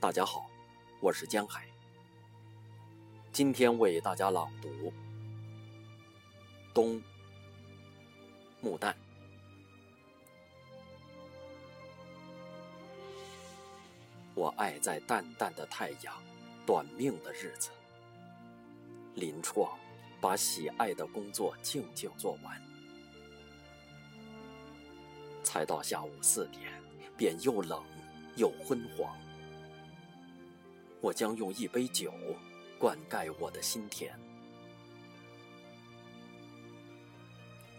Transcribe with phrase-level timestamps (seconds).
[0.00, 0.48] 大家好，
[1.00, 1.66] 我是江海。
[3.32, 4.68] 今天为大家朗读
[6.72, 6.96] 《冬》
[8.62, 8.94] 木旦。
[14.34, 16.16] 我爱在淡淡的太阳、
[16.64, 17.68] 短命的日子，
[19.14, 19.78] 临创
[20.18, 22.58] 把喜爱的工作静静做完，
[25.42, 26.72] 才到下午四点，
[27.18, 27.84] 便又冷
[28.36, 29.14] 又昏黄。
[31.00, 32.12] 我将用一杯酒
[32.78, 34.18] 灌溉我的心田。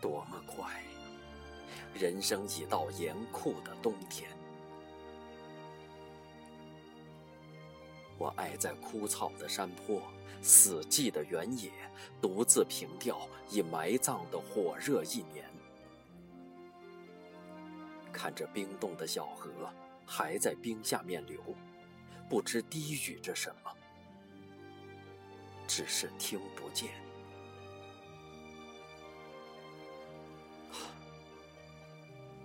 [0.00, 0.82] 多么快，
[1.94, 4.30] 人生已到严酷的冬天。
[8.16, 10.00] 我爱在枯草的山坡、
[10.40, 11.70] 死寂的原野，
[12.20, 15.44] 独自凭吊已埋葬的火热一年，
[18.12, 19.50] 看着冰冻的小河
[20.06, 21.40] 还在冰下面流。
[22.28, 23.74] 不知低语着什么，
[25.66, 26.90] 只是听不见。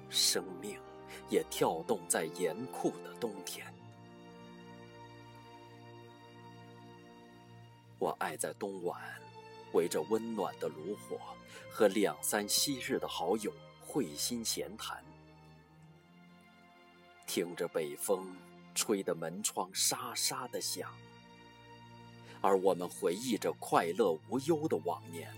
[0.10, 0.80] 生命
[1.30, 3.66] 也跳动在严酷的冬天。
[8.00, 9.02] 我爱在冬晚，
[9.74, 11.20] 围着温暖的炉火，
[11.70, 13.52] 和两三昔日的好友
[13.86, 15.04] 会心闲谈，
[17.28, 18.34] 听着北风。
[18.74, 20.92] 吹得门窗沙沙的响，
[22.42, 25.34] 而我们回忆着快乐无忧的往年，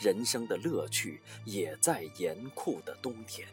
[0.00, 3.46] 人生的乐趣也在严酷的冬天。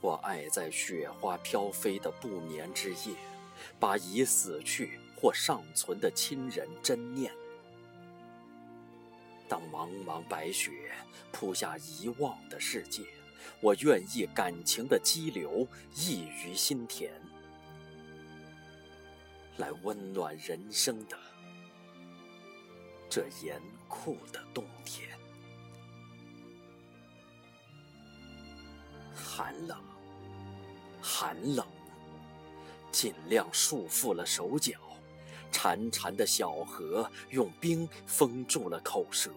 [0.00, 3.16] 我爱在雪花飘飞的不眠之夜，
[3.80, 7.32] 把已死去或尚存的亲人珍念。
[9.48, 10.92] 当茫茫白雪
[11.32, 13.02] 铺下遗忘的世界。
[13.60, 17.10] 我愿意感情的激流溢于心田，
[19.56, 21.18] 来温暖人生的
[23.08, 25.08] 这严酷的冬天。
[29.14, 29.78] 寒冷，
[31.00, 31.66] 寒冷，
[32.92, 34.78] 尽量束缚了手脚。
[35.52, 39.30] 潺潺的小河用冰封住了口舌。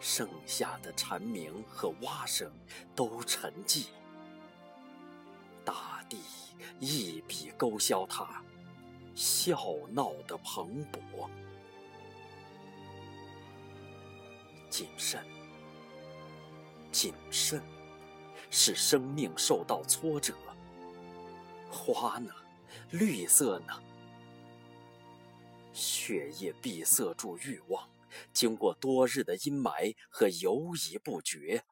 [0.00, 2.50] 剩下的蝉鸣和蛙声
[2.94, 3.86] 都沉寂，
[5.64, 6.18] 大地
[6.78, 8.42] 一笔勾销它
[9.14, 9.58] 笑
[9.90, 11.28] 闹的蓬勃。
[14.68, 15.24] 谨慎，
[16.92, 17.62] 谨慎，
[18.50, 20.34] 使生命受到挫折。
[21.70, 22.30] 花呢？
[22.90, 23.72] 绿色呢？
[25.72, 27.88] 血液闭塞住欲望。
[28.32, 31.64] 经过多日的阴霾和犹疑不决，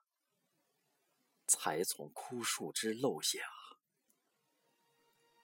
[1.47, 3.38] 才从枯树枝漏下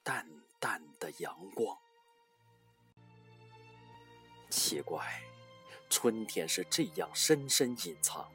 [0.02, 0.28] 淡
[0.58, 1.76] 淡的阳光。
[4.48, 5.22] 奇怪，
[5.88, 8.30] 春天是这样深深隐藏，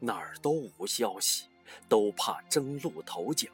[0.00, 1.48] 哪儿都无消息，
[1.88, 3.50] 都怕争路头角。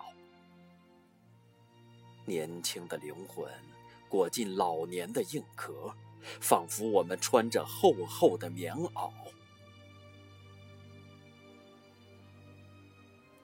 [2.26, 3.52] 年轻的灵魂
[4.08, 5.94] 裹进老年的硬壳。
[6.40, 9.12] 仿佛我们穿着厚厚的棉袄。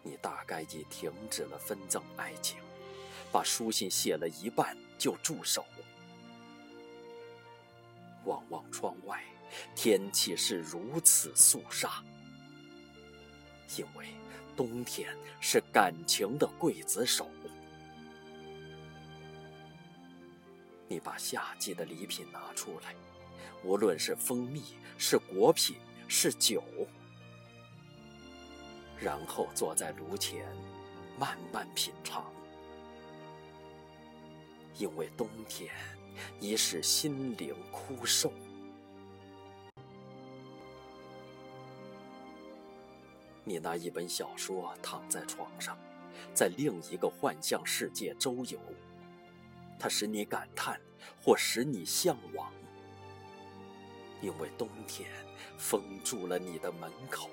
[0.03, 2.59] 你大概已停止了分赠爱情，
[3.31, 5.65] 把书信写了一半就住手。
[8.25, 9.23] 望望窗外，
[9.75, 12.03] 天气是如此肃杀，
[13.77, 14.09] 因为
[14.57, 17.31] 冬天是感情的刽子手。
[20.93, 22.97] 你把夏季的礼品拿出来，
[23.63, 25.77] 无论是蜂蜜、是果品、
[26.09, 26.61] 是酒，
[28.99, 30.45] 然后坐在炉前，
[31.17, 32.29] 慢慢品尝。
[34.79, 35.73] 因为冬天
[36.41, 38.33] 已使心灵枯瘦。
[43.45, 45.79] 你拿一本小说躺在床上，
[46.35, 48.59] 在另一个幻象世界周游。
[49.81, 50.79] 它使你感叹，
[51.21, 52.53] 或使你向往，
[54.21, 55.11] 因为冬天
[55.57, 57.31] 封住了你的门口。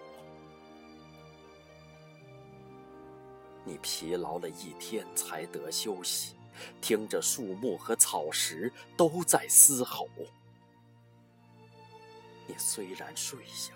[3.66, 6.36] 你疲劳了一天才得休息，
[6.80, 10.08] 听着树木和草石都在嘶吼。
[12.48, 13.74] 你虽然睡下，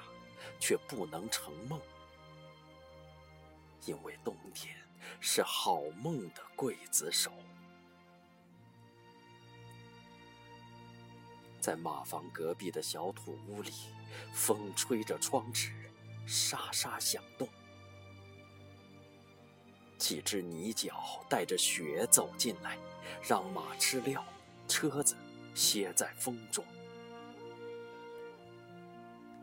[0.62, 1.78] 却不能成梦，
[3.86, 4.74] 因为冬天
[5.20, 7.34] 是好梦的刽子手。
[11.62, 13.72] 在马房隔壁的小土屋里，
[14.34, 15.72] 风吹着窗纸，
[16.26, 17.48] 沙沙响动。
[20.00, 22.76] 几只泥脚带着雪走进来，
[23.22, 24.26] 让马吃料，
[24.68, 25.16] 车子
[25.54, 26.66] 歇在风中。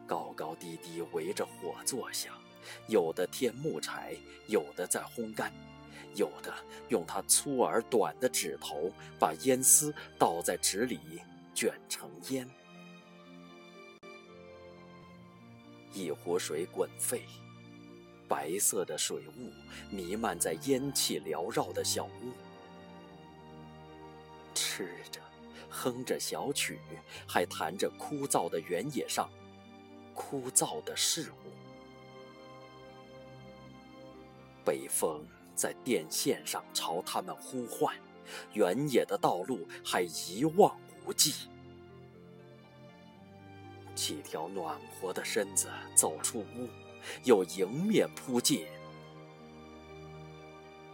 [0.05, 2.37] 高高低低围着火坐下，
[2.89, 4.17] 有的添木柴，
[4.49, 5.53] 有的在烘干，
[6.17, 6.53] 有的
[6.89, 8.91] 用他粗而短的指头
[9.21, 10.99] 把烟丝倒在纸里
[11.59, 12.49] 卷成烟。
[15.93, 17.23] 一壶水滚沸，
[18.29, 19.51] 白色的水雾
[19.91, 22.31] 弥漫在烟气缭绕的小屋。
[24.55, 25.21] 吃着，
[25.69, 26.79] 哼着小曲，
[27.27, 29.29] 还弹着枯燥的原野上。
[30.15, 31.51] 枯燥的事物，
[34.65, 35.27] 北风
[35.57, 37.97] 在电线上朝他们呼唤，
[38.53, 40.79] 原野的道路还一望
[41.09, 41.33] 无际。
[43.95, 46.69] 几条暖和的身子走出屋，
[47.25, 48.67] 又迎面扑进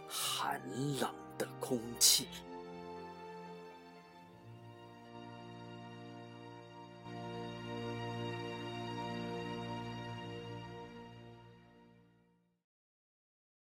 [0.07, 0.61] 寒
[1.01, 2.29] 冷的空气。